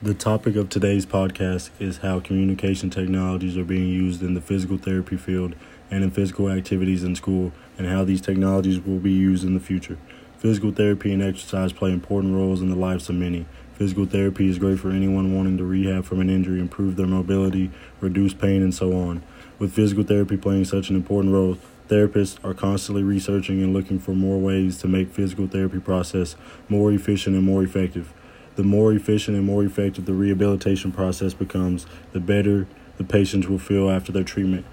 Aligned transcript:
The 0.00 0.14
topic 0.14 0.54
of 0.54 0.68
today's 0.68 1.04
podcast 1.04 1.70
is 1.80 1.98
how 1.98 2.20
communication 2.20 2.88
technologies 2.88 3.56
are 3.56 3.64
being 3.64 3.88
used 3.88 4.22
in 4.22 4.34
the 4.34 4.40
physical 4.40 4.78
therapy 4.78 5.16
field 5.16 5.56
and 5.90 6.04
in 6.04 6.12
physical 6.12 6.48
activities 6.48 7.02
in 7.02 7.16
school, 7.16 7.50
and 7.76 7.84
how 7.88 8.04
these 8.04 8.20
technologies 8.20 8.78
will 8.78 9.00
be 9.00 9.10
used 9.10 9.42
in 9.42 9.54
the 9.54 9.60
future. 9.60 9.98
Physical 10.38 10.70
therapy 10.70 11.12
and 11.12 11.20
exercise 11.20 11.72
play 11.72 11.90
important 11.90 12.36
roles 12.36 12.62
in 12.62 12.70
the 12.70 12.76
lives 12.76 13.08
of 13.08 13.16
many. 13.16 13.46
Physical 13.74 14.06
therapy 14.06 14.48
is 14.48 14.60
great 14.60 14.78
for 14.78 14.90
anyone 14.90 15.34
wanting 15.34 15.58
to 15.58 15.64
rehab 15.64 16.04
from 16.04 16.20
an 16.20 16.30
injury, 16.30 16.60
improve 16.60 16.94
their 16.94 17.08
mobility, 17.08 17.72
reduce 18.00 18.34
pain, 18.34 18.62
and 18.62 18.72
so 18.72 18.92
on. 18.92 19.24
With 19.58 19.72
physical 19.72 20.04
therapy 20.04 20.36
playing 20.36 20.66
such 20.66 20.90
an 20.90 20.94
important 20.94 21.34
role, 21.34 21.58
therapists 21.88 22.38
are 22.44 22.54
constantly 22.54 23.02
researching 23.02 23.64
and 23.64 23.72
looking 23.72 23.98
for 23.98 24.12
more 24.12 24.38
ways 24.38 24.78
to 24.78 24.86
make 24.86 25.12
physical 25.12 25.48
therapy 25.48 25.80
process 25.80 26.36
more 26.68 26.92
efficient 26.92 27.34
and 27.34 27.44
more 27.44 27.64
effective. 27.64 28.12
The 28.58 28.64
more 28.64 28.92
efficient 28.92 29.36
and 29.36 29.46
more 29.46 29.62
effective 29.62 30.04
the 30.04 30.14
rehabilitation 30.14 30.90
process 30.90 31.32
becomes, 31.32 31.86
the 32.12 32.18
better 32.18 32.66
the 32.96 33.04
patients 33.04 33.46
will 33.46 33.60
feel 33.60 33.88
after 33.88 34.10
their 34.10 34.24
treatment. 34.24 34.66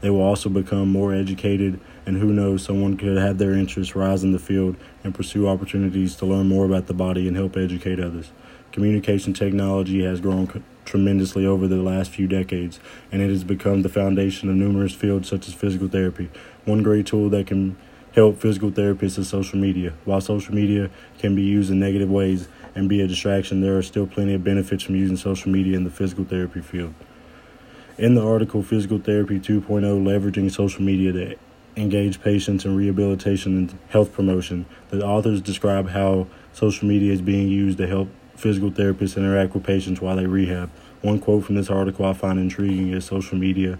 They 0.00 0.08
will 0.08 0.22
also 0.22 0.48
become 0.48 0.88
more 0.88 1.12
educated, 1.12 1.78
and 2.06 2.16
who 2.16 2.32
knows, 2.32 2.64
someone 2.64 2.96
could 2.96 3.18
have 3.18 3.36
their 3.36 3.52
interests 3.52 3.94
rise 3.94 4.24
in 4.24 4.32
the 4.32 4.38
field 4.38 4.76
and 5.04 5.14
pursue 5.14 5.46
opportunities 5.48 6.16
to 6.16 6.24
learn 6.24 6.48
more 6.48 6.64
about 6.64 6.86
the 6.86 6.94
body 6.94 7.28
and 7.28 7.36
help 7.36 7.58
educate 7.58 8.00
others. 8.00 8.30
Communication 8.72 9.34
technology 9.34 10.02
has 10.02 10.22
grown 10.22 10.64
tremendously 10.86 11.44
over 11.44 11.68
the 11.68 11.76
last 11.76 12.12
few 12.12 12.26
decades, 12.26 12.80
and 13.12 13.20
it 13.20 13.28
has 13.28 13.44
become 13.44 13.82
the 13.82 13.90
foundation 13.90 14.48
of 14.48 14.56
numerous 14.56 14.94
fields 14.94 15.28
such 15.28 15.46
as 15.46 15.52
physical 15.52 15.88
therapy. 15.88 16.30
One 16.64 16.82
great 16.82 17.04
tool 17.04 17.28
that 17.28 17.48
can 17.48 17.76
help 18.14 18.40
physical 18.40 18.70
therapists 18.70 19.18
is 19.18 19.28
social 19.28 19.58
media. 19.58 19.92
While 20.06 20.22
social 20.22 20.54
media 20.54 20.88
can 21.18 21.36
be 21.36 21.42
used 21.42 21.70
in 21.70 21.78
negative 21.78 22.08
ways, 22.08 22.48
and 22.76 22.88
be 22.90 23.00
a 23.00 23.08
distraction, 23.08 23.62
there 23.62 23.76
are 23.76 23.82
still 23.82 24.06
plenty 24.06 24.34
of 24.34 24.44
benefits 24.44 24.84
from 24.84 24.94
using 24.94 25.16
social 25.16 25.50
media 25.50 25.76
in 25.76 25.84
the 25.84 25.90
physical 25.90 26.24
therapy 26.24 26.60
field. 26.60 26.94
In 27.96 28.14
the 28.14 28.22
article 28.22 28.62
Physical 28.62 28.98
Therapy 28.98 29.40
2.0 29.40 29.82
Leveraging 29.82 30.50
Social 30.52 30.82
Media 30.82 31.12
to 31.12 31.36
Engage 31.76 32.20
Patients 32.20 32.66
in 32.66 32.76
Rehabilitation 32.76 33.56
and 33.56 33.78
Health 33.88 34.12
Promotion, 34.12 34.66
the 34.90 35.02
authors 35.02 35.40
describe 35.40 35.88
how 35.88 36.26
social 36.52 36.86
media 36.86 37.10
is 37.14 37.22
being 37.22 37.48
used 37.48 37.78
to 37.78 37.86
help 37.86 38.10
physical 38.36 38.70
therapists 38.70 39.16
interact 39.16 39.54
with 39.54 39.64
patients 39.64 40.02
while 40.02 40.16
they 40.16 40.26
rehab. 40.26 40.70
One 41.00 41.18
quote 41.18 41.46
from 41.46 41.54
this 41.54 41.70
article 41.70 42.04
I 42.04 42.12
find 42.12 42.38
intriguing 42.38 42.92
is 42.92 43.06
social 43.06 43.38
media 43.38 43.78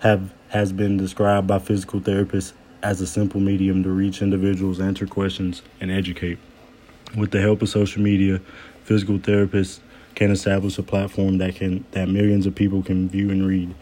have 0.00 0.32
has 0.50 0.72
been 0.72 0.98
described 0.98 1.46
by 1.46 1.58
physical 1.58 2.00
therapists 2.00 2.52
as 2.82 3.00
a 3.00 3.06
simple 3.06 3.40
medium 3.40 3.82
to 3.82 3.90
reach 3.90 4.20
individuals, 4.20 4.80
answer 4.80 5.06
questions, 5.06 5.62
and 5.80 5.90
educate. 5.90 6.38
With 7.16 7.30
the 7.30 7.40
help 7.40 7.62
of 7.62 7.70
social 7.70 8.02
media, 8.02 8.40
physical 8.84 9.18
therapists 9.18 9.80
can 10.14 10.30
establish 10.30 10.76
a 10.78 10.82
platform 10.82 11.38
that 11.38 11.54
can 11.54 11.84
that 11.92 12.08
millions 12.08 12.44
of 12.44 12.54
people 12.54 12.82
can 12.82 13.08
view 13.08 13.30
and 13.30 13.46
read. 13.46 13.74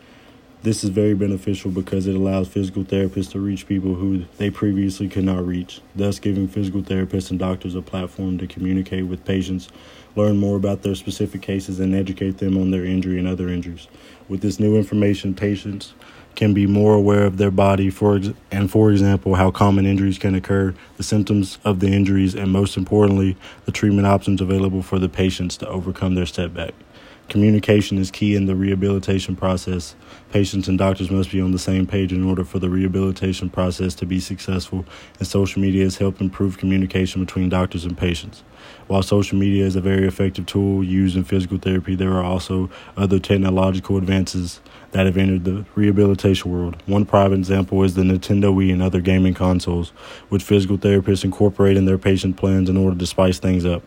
This 0.62 0.84
is 0.84 0.90
very 0.90 1.14
beneficial 1.14 1.70
because 1.70 2.06
it 2.06 2.14
allows 2.14 2.48
physical 2.48 2.84
therapists 2.84 3.32
to 3.32 3.40
reach 3.40 3.66
people 3.66 3.94
who 3.94 4.24
they 4.38 4.50
previously 4.50 5.08
could 5.08 5.24
not 5.24 5.46
reach, 5.46 5.80
thus 5.94 6.18
giving 6.18 6.46
physical 6.46 6.82
therapists 6.82 7.30
and 7.30 7.38
doctors 7.38 7.74
a 7.74 7.82
platform 7.82 8.38
to 8.38 8.46
communicate 8.46 9.06
with 9.06 9.24
patients, 9.24 9.68
learn 10.14 10.36
more 10.36 10.56
about 10.56 10.82
their 10.82 10.94
specific 10.94 11.42
cases, 11.42 11.80
and 11.80 11.94
educate 11.94 12.38
them 12.38 12.56
on 12.56 12.70
their 12.70 12.84
injury 12.84 13.18
and 13.18 13.28
other 13.28 13.48
injuries. 13.48 13.88
With 14.28 14.40
this 14.40 14.58
new 14.58 14.76
information, 14.76 15.34
patients 15.34 15.94
can 16.36 16.54
be 16.54 16.66
more 16.66 16.94
aware 16.94 17.24
of 17.24 17.38
their 17.38 17.50
body. 17.50 17.90
For 17.90 18.20
and 18.50 18.70
for 18.70 18.92
example 18.92 19.34
how 19.34 19.50
common 19.50 19.86
injuries 19.86 20.18
can 20.18 20.34
occur 20.34 20.74
the 20.96 21.02
symptoms 21.02 21.58
of 21.64 21.80
the 21.80 21.88
injuries 21.88 22.34
and 22.34 22.50
most 22.52 22.76
importantly 22.76 23.36
the 23.64 23.72
treatment 23.72 24.06
options 24.06 24.40
available 24.40 24.82
for 24.82 24.98
the 24.98 25.08
patients 25.08 25.56
to 25.58 25.68
overcome 25.68 26.14
their 26.14 26.26
setback 26.26 26.74
communication 27.28 27.98
is 27.98 28.10
key 28.10 28.34
in 28.36 28.46
the 28.46 28.54
rehabilitation 28.54 29.34
process 29.34 29.96
patients 30.30 30.68
and 30.68 30.78
doctors 30.78 31.10
must 31.10 31.30
be 31.30 31.40
on 31.40 31.52
the 31.52 31.58
same 31.58 31.86
page 31.86 32.12
in 32.12 32.24
order 32.24 32.44
for 32.44 32.58
the 32.58 32.70
rehabilitation 32.70 33.50
process 33.50 33.94
to 33.94 34.06
be 34.06 34.20
successful 34.20 34.84
and 35.18 35.26
social 35.26 35.60
media 35.60 35.84
has 35.84 35.96
helped 35.96 36.20
improve 36.20 36.58
communication 36.58 37.24
between 37.24 37.48
doctors 37.48 37.84
and 37.84 37.98
patients 37.98 38.42
while 38.86 39.02
social 39.02 39.36
media 39.36 39.64
is 39.64 39.74
a 39.74 39.80
very 39.80 40.06
effective 40.06 40.46
tool 40.46 40.82
used 40.82 41.16
in 41.16 41.24
physical 41.24 41.58
therapy, 41.58 41.94
there 41.94 42.12
are 42.12 42.22
also 42.22 42.70
other 42.96 43.18
technological 43.18 43.96
advances 43.96 44.60
that 44.92 45.06
have 45.06 45.16
entered 45.16 45.44
the 45.44 45.64
rehabilitation 45.74 46.50
world. 46.50 46.76
One 46.86 47.04
prime 47.04 47.32
example 47.32 47.82
is 47.82 47.94
the 47.94 48.02
Nintendo 48.02 48.54
Wii 48.54 48.72
and 48.72 48.82
other 48.82 49.00
gaming 49.00 49.34
consoles, 49.34 49.90
which 50.28 50.42
physical 50.42 50.78
therapists 50.78 51.24
incorporate 51.24 51.76
in 51.76 51.84
their 51.84 51.98
patient 51.98 52.36
plans 52.36 52.68
in 52.68 52.76
order 52.76 52.96
to 52.96 53.06
spice 53.06 53.38
things 53.38 53.64
up. 53.64 53.82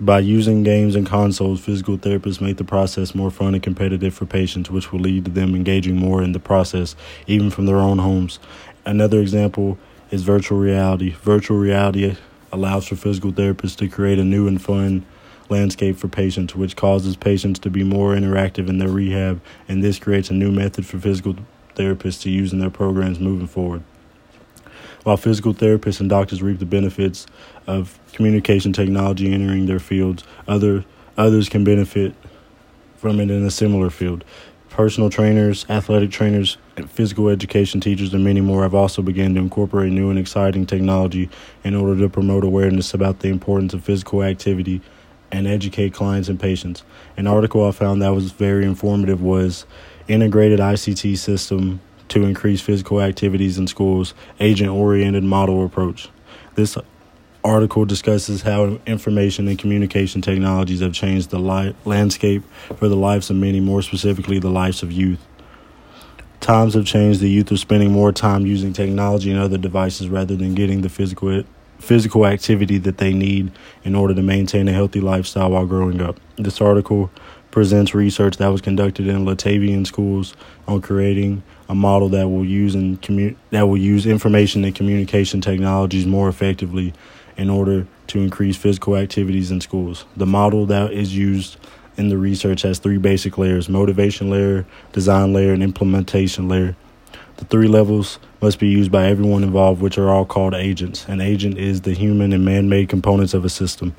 By 0.00 0.18
using 0.18 0.64
games 0.64 0.96
and 0.96 1.06
consoles, 1.06 1.60
physical 1.60 1.96
therapists 1.96 2.40
make 2.40 2.56
the 2.56 2.64
process 2.64 3.14
more 3.14 3.30
fun 3.30 3.54
and 3.54 3.62
competitive 3.62 4.12
for 4.12 4.26
patients, 4.26 4.68
which 4.68 4.90
will 4.90 4.98
lead 4.98 5.26
to 5.26 5.30
them 5.30 5.54
engaging 5.54 5.96
more 5.96 6.20
in 6.20 6.32
the 6.32 6.40
process, 6.40 6.96
even 7.28 7.48
from 7.48 7.66
their 7.66 7.76
own 7.76 7.98
homes. 7.98 8.40
Another 8.84 9.20
example 9.20 9.78
is 10.10 10.24
virtual 10.24 10.58
reality. 10.58 11.10
Virtual 11.10 11.58
reality 11.58 12.16
allows 12.50 12.88
for 12.88 12.96
physical 12.96 13.32
therapists 13.32 13.76
to 13.76 13.88
create 13.88 14.18
a 14.18 14.24
new 14.24 14.48
and 14.48 14.60
fun 14.60 15.06
landscape 15.48 15.96
for 15.96 16.08
patients, 16.08 16.56
which 16.56 16.74
causes 16.74 17.14
patients 17.14 17.60
to 17.60 17.70
be 17.70 17.84
more 17.84 18.16
interactive 18.16 18.68
in 18.68 18.78
their 18.78 18.88
rehab, 18.88 19.40
and 19.68 19.84
this 19.84 20.00
creates 20.00 20.28
a 20.28 20.34
new 20.34 20.50
method 20.50 20.84
for 20.84 20.98
physical 20.98 21.36
therapists 21.76 22.20
to 22.22 22.30
use 22.30 22.52
in 22.52 22.58
their 22.58 22.68
programs 22.68 23.20
moving 23.20 23.46
forward. 23.46 23.84
While 25.04 25.18
physical 25.18 25.52
therapists 25.54 26.00
and 26.00 26.08
doctors 26.08 26.42
reap 26.42 26.58
the 26.58 26.66
benefits 26.66 27.26
of 27.66 27.98
communication 28.12 28.72
technology 28.72 29.32
entering 29.32 29.66
their 29.66 29.78
fields, 29.78 30.24
other 30.48 30.84
others 31.16 31.48
can 31.48 31.62
benefit 31.62 32.14
from 32.96 33.20
it 33.20 33.30
in 33.30 33.44
a 33.44 33.50
similar 33.50 33.90
field. 33.90 34.24
Personal 34.70 35.10
trainers, 35.10 35.66
athletic 35.68 36.10
trainers, 36.10 36.56
physical 36.88 37.28
education 37.28 37.80
teachers, 37.80 38.12
and 38.12 38.24
many 38.24 38.40
more 38.40 38.62
have 38.62 38.74
also 38.74 39.02
begun 39.02 39.34
to 39.34 39.40
incorporate 39.40 39.92
new 39.92 40.10
and 40.10 40.18
exciting 40.18 40.66
technology 40.66 41.28
in 41.62 41.76
order 41.76 42.00
to 42.00 42.08
promote 42.08 42.42
awareness 42.42 42.94
about 42.94 43.20
the 43.20 43.28
importance 43.28 43.74
of 43.74 43.84
physical 43.84 44.22
activity 44.22 44.80
and 45.30 45.46
educate 45.46 45.92
clients 45.92 46.28
and 46.28 46.40
patients. 46.40 46.82
An 47.16 47.26
article 47.26 47.68
I 47.68 47.72
found 47.72 48.00
that 48.02 48.14
was 48.14 48.32
very 48.32 48.64
informative 48.64 49.22
was 49.22 49.66
Integrated 50.08 50.60
ICT 50.60 51.18
System 51.18 51.80
to 52.14 52.24
Increase 52.24 52.60
Physical 52.60 53.00
Activities 53.00 53.58
in 53.58 53.66
Schools, 53.66 54.14
Agent 54.38 54.70
Oriented 54.70 55.24
Model 55.24 55.66
Approach. 55.66 56.08
This 56.54 56.78
article 57.42 57.84
discusses 57.84 58.42
how 58.42 58.78
information 58.86 59.48
and 59.48 59.58
communication 59.58 60.22
technologies 60.22 60.78
have 60.80 60.92
changed 60.92 61.30
the 61.30 61.40
li- 61.40 61.74
landscape 61.84 62.44
for 62.76 62.88
the 62.88 62.94
lives 62.94 63.30
of 63.30 63.36
many, 63.36 63.58
more 63.58 63.82
specifically, 63.82 64.38
the 64.38 64.48
lives 64.48 64.80
of 64.84 64.92
youth. 64.92 65.18
Times 66.38 66.74
have 66.74 66.86
changed. 66.86 67.18
The 67.18 67.28
youth 67.28 67.50
are 67.50 67.56
spending 67.56 67.90
more 67.90 68.12
time 68.12 68.46
using 68.46 68.72
technology 68.72 69.32
and 69.32 69.40
other 69.40 69.58
devices 69.58 70.08
rather 70.08 70.36
than 70.36 70.54
getting 70.54 70.82
the 70.82 70.88
physical 70.88 71.42
physical 71.80 72.24
activity 72.24 72.78
that 72.78 72.98
they 72.98 73.12
need 73.12 73.50
in 73.82 73.96
order 73.96 74.14
to 74.14 74.22
maintain 74.22 74.68
a 74.68 74.72
healthy 74.72 75.00
lifestyle 75.00 75.50
while 75.50 75.66
growing 75.66 76.00
up. 76.00 76.18
This 76.36 76.60
article 76.60 77.10
presents 77.54 77.94
research 77.94 78.38
that 78.38 78.48
was 78.48 78.60
conducted 78.60 79.06
in 79.06 79.24
Latvian 79.24 79.86
schools 79.86 80.34
on 80.66 80.82
creating 80.82 81.40
a 81.68 81.74
model 81.74 82.08
that 82.08 82.28
will 82.28 82.44
use 82.44 82.74
and 82.74 83.00
commu- 83.00 83.36
that 83.50 83.68
will 83.68 83.76
use 83.76 84.06
information 84.06 84.64
and 84.64 84.74
communication 84.74 85.40
technologies 85.40 86.04
more 86.04 86.28
effectively 86.28 86.92
in 87.36 87.48
order 87.48 87.86
to 88.08 88.18
increase 88.18 88.56
physical 88.56 88.96
activities 88.96 89.52
in 89.52 89.60
schools. 89.60 90.04
The 90.16 90.26
model 90.26 90.66
that 90.66 90.92
is 90.92 91.16
used 91.16 91.56
in 91.96 92.08
the 92.08 92.18
research 92.18 92.62
has 92.62 92.80
three 92.80 92.98
basic 92.98 93.38
layers 93.38 93.68
motivation 93.68 94.30
layer, 94.30 94.66
design 94.92 95.32
layer, 95.32 95.52
and 95.52 95.62
implementation 95.62 96.48
layer. 96.48 96.74
The 97.44 97.58
three 97.58 97.68
levels 97.68 98.18
must 98.40 98.58
be 98.58 98.68
used 98.68 98.90
by 98.90 99.06
everyone 99.06 99.42
involved, 99.42 99.82
which 99.82 99.98
are 99.98 100.08
all 100.08 100.24
called 100.24 100.54
agents. 100.54 101.04
An 101.08 101.20
agent 101.20 101.58
is 101.58 101.82
the 101.82 101.92
human 101.92 102.32
and 102.32 102.42
man 102.42 102.70
made 102.70 102.88
components 102.88 103.34
of 103.34 103.44
a 103.44 103.50
system. 103.50 103.94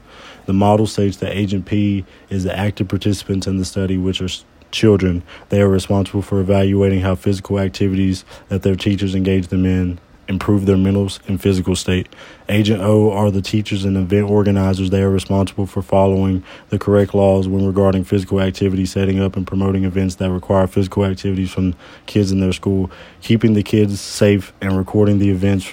The 0.48 0.54
model 0.54 0.88
states 0.88 1.18
that 1.18 1.38
Agent 1.38 1.68
P 1.68 2.06
is 2.32 2.44
the 2.44 2.58
active 2.58 2.88
participants 2.88 3.46
in 3.46 3.58
the 3.58 3.66
study, 3.66 4.00
which 4.00 4.20
are 4.20 4.30
children. 4.72 5.22
They 5.50 5.62
are 5.62 5.70
responsible 5.70 6.24
for 6.24 6.40
evaluating 6.40 7.02
how 7.02 7.14
physical 7.14 7.60
activities 7.60 8.26
that 8.48 8.64
their 8.64 8.76
teachers 8.76 9.14
engage 9.14 9.50
them 9.50 9.64
in 9.64 10.00
improve 10.28 10.66
their 10.66 10.78
mental 10.78 11.10
and 11.28 11.42
physical 11.42 11.76
state. 11.76 12.08
Agent 12.50 12.82
O 12.82 13.12
are 13.12 13.32
the 13.32 13.42
teachers 13.42 13.86
and 13.86 13.98
event 13.98 14.30
organizers. 14.30 14.90
They 14.90 15.02
are 15.02 15.10
responsible 15.10 15.66
for 15.66 15.82
following 15.82 16.44
the 16.70 16.80
correct 16.80 17.14
laws 17.14 17.48
when 17.48 17.66
regarding 17.66 18.04
physical 18.04 18.42
activity, 18.42 18.86
setting 18.86 19.20
up 19.20 19.36
and 19.36 19.46
promoting 19.46 19.84
events 19.84 20.16
that 20.16 20.32
require 20.32 20.68
physical 20.68 21.06
activities 21.06 21.52
from 21.52 21.76
kids 22.06 22.32
in 22.32 22.40
their 22.40 22.54
school, 22.54 22.90
keeping 23.22 23.54
the 23.54 23.64
kids 23.64 24.00
safe, 24.02 24.54
and 24.62 24.78
recording 24.78 25.20
the 25.20 25.30
events, 25.30 25.72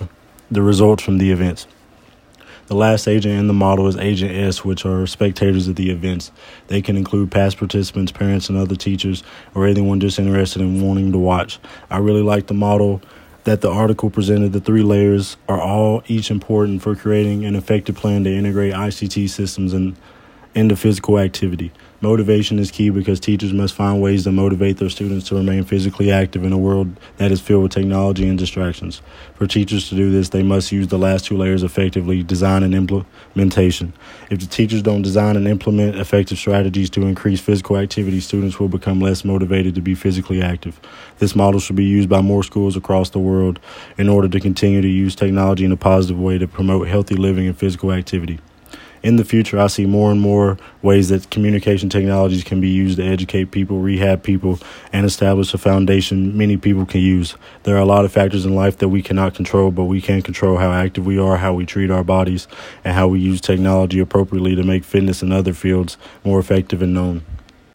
the 0.51 0.63
results 0.63 1.03
from 1.03 1.19
the 1.19 1.31
events. 1.31 1.67
The 2.69 2.79
last 2.79 3.09
agent 3.09 3.39
in 3.39 3.49
the 3.49 3.53
model 3.53 3.87
is 3.87 3.97
Agent 3.97 4.33
S, 4.33 4.65
which 4.65 4.87
are 4.87 5.07
spectators 5.07 5.69
of 5.69 5.77
the 5.77 5.91
events. 5.91 6.31
They 6.69 6.81
can 6.81 6.97
include 6.97 7.31
past 7.31 7.59
participants, 7.59 8.13
parents, 8.13 8.49
and 8.49 8.57
other 8.57 8.77
teachers, 8.77 9.23
or 9.55 9.67
anyone 9.67 10.01
just 10.01 10.19
interested 10.19 10.63
in 10.63 10.81
wanting 10.81 11.13
to 11.13 11.19
watch. 11.19 11.59
I 11.91 11.99
really 11.99 12.23
like 12.23 12.47
the 12.47 12.55
model 12.55 13.03
that 13.45 13.61
the 13.61 13.71
article 13.71 14.11
presented 14.11 14.53
the 14.53 14.61
three 14.61 14.83
layers 14.83 15.37
are 15.49 15.61
all 15.61 16.03
each 16.07 16.31
important 16.31 16.83
for 16.83 16.95
creating 16.95 17.45
an 17.45 17.57
effective 17.57 17.97
plan 17.97 18.25
to 18.25 18.33
integrate 18.33 18.73
ICT 18.73 19.29
systems 19.29 19.73
and 19.73 19.97
into 20.55 20.77
physical 20.77 21.19
activity. 21.19 21.73
Motivation 22.03 22.59
is 22.59 22.73
key 22.73 22.91
because 22.91 23.21
teachers 23.21 23.53
must 23.53 23.75
find 23.75 24.03
ways 24.03 24.25
to 24.25 24.33
motivate 24.33 24.79
their 24.79 24.91
students 24.91 25.29
to 25.29 25.37
remain 25.37 25.63
physically 25.63 26.11
active 26.11 26.43
in 26.43 26.53
a 26.53 26.59
world 26.59 26.99
that 27.19 27.31
is 27.31 27.41
filled 27.41 27.63
with 27.63 27.71
technology 27.71 28.27
and 28.29 28.37
distractions. 28.37 29.01
For 29.37 29.47
teachers 29.47 29.89
to 29.89 29.95
do 29.95 30.11
this, 30.11 30.31
they 30.31 30.43
must 30.43 30.73
use 30.73 30.89
the 30.89 30.99
last 30.99 31.27
two 31.27 31.37
layers 31.37 31.63
effectively 31.63 32.25
design 32.25 32.65
and 32.65 32.75
implementation. 32.75 33.93
If 34.31 34.41
the 34.41 34.47
teachers 34.47 34.83
don't 34.83 35.03
design 35.03 35.37
and 35.37 35.47
implement 35.47 35.95
effective 35.95 36.39
strategies 36.39 36.91
to 36.91 37.03
increase 37.03 37.41
physical 37.41 37.77
activity, 37.77 38.19
students 38.19 38.59
will 38.59 38.67
become 38.67 39.01
less 39.01 39.25
motivated 39.25 39.77
to 39.77 39.81
be 39.81 39.95
physically 39.95 40.43
active. 40.43 40.81
This 41.21 41.37
model 41.37 41.61
should 41.61 41.77
be 41.77 41.85
used 41.85 42.09
by 42.09 42.21
more 42.21 42.43
schools 42.43 42.77
across 42.77 43.11
the 43.11 43.21
world 43.21 43.61
in 43.97 44.09
order 44.09 44.29
to 44.29 44.41
continue 44.41 44.83
to 44.83 44.89
use 44.89 45.15
technology 45.15 45.65
in 45.65 45.71
a 45.71 45.77
positive 45.77 46.19
way 46.19 46.37
to 46.39 46.49
promote 46.49 46.89
healthy 46.89 47.15
living 47.15 47.47
and 47.47 47.57
physical 47.57 47.93
activity 47.93 48.41
in 49.03 49.17
the 49.17 49.25
future, 49.25 49.59
I 49.59 49.67
see 49.67 49.85
more 49.85 50.11
and 50.11 50.21
more 50.21 50.59
ways 50.81 51.09
that 51.09 51.31
communication 51.31 51.89
technologies 51.89 52.45
can 52.45 52.61
be 52.61 52.69
used 52.69 52.99
to 52.99 53.05
educate 53.05 53.51
people, 53.51 53.79
rehab 53.79 54.23
people, 54.23 54.61
and 54.93 55.05
establish 55.05 55.53
a 55.53 55.59
foundation 55.59 56.37
many 56.37 56.57
people 56.57 56.87
can 56.87 57.01
use. 57.01 57.35
There 57.65 57.77
are 57.77 57.81
a 57.81 57.85
lot 57.85 58.05
of 58.05 58.13
factors 58.13 58.47
in 58.47 58.55
life 58.55 58.79
that 58.79 58.89
we 58.89 59.03
cannot 59.03 59.35
control, 59.35 59.71
but 59.71 59.85
we 59.85 60.01
can 60.01 60.23
control 60.23 60.57
how 60.59 60.71
active 60.71 61.05
we 61.05 61.19
are, 61.19 61.37
how 61.37 61.53
we 61.53 61.67
treat 61.67 61.91
our 61.91 62.05
bodies, 62.05 62.47
and 62.85 62.95
how 62.95 63.09
we 63.09 63.19
use 63.19 63.41
technology 63.41 63.99
appropriately 63.99 64.55
to 64.55 64.63
make 64.63 64.85
fitness 64.85 65.23
and 65.23 65.33
other 65.33 65.53
fields 65.53 65.97
more 66.25 66.39
effective 66.39 66.81
and 66.81 66.95
known. 66.95 67.23